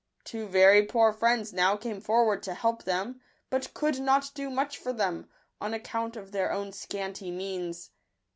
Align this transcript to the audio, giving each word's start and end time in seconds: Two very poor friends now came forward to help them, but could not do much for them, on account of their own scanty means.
Two 0.23 0.47
very 0.47 0.83
poor 0.83 1.13
friends 1.13 1.53
now 1.53 1.77
came 1.77 2.01
forward 2.01 2.41
to 2.41 2.55
help 2.55 2.85
them, 2.85 3.21
but 3.51 3.71
could 3.75 3.99
not 3.99 4.31
do 4.33 4.49
much 4.49 4.79
for 4.79 4.91
them, 4.91 5.29
on 5.61 5.75
account 5.75 6.15
of 6.15 6.31
their 6.31 6.51
own 6.51 6.71
scanty 6.73 7.29
means. 7.29 7.91